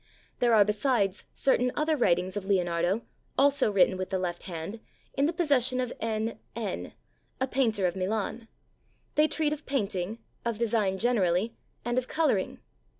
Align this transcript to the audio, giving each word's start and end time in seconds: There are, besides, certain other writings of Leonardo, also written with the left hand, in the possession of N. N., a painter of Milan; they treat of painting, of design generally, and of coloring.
There 0.39 0.55
are, 0.55 0.65
besides, 0.65 1.25
certain 1.35 1.71
other 1.75 1.95
writings 1.95 2.35
of 2.35 2.47
Leonardo, 2.47 3.03
also 3.37 3.71
written 3.71 3.97
with 3.97 4.09
the 4.09 4.17
left 4.17 4.41
hand, 4.49 4.79
in 5.13 5.27
the 5.27 5.31
possession 5.31 5.79
of 5.79 5.93
N. 5.99 6.39
N., 6.55 6.93
a 7.39 7.45
painter 7.45 7.85
of 7.85 7.95
Milan; 7.95 8.47
they 9.13 9.27
treat 9.27 9.53
of 9.53 9.67
painting, 9.67 10.17
of 10.43 10.57
design 10.57 10.97
generally, 10.97 11.55
and 11.85 11.99
of 11.99 12.07
coloring. 12.07 12.57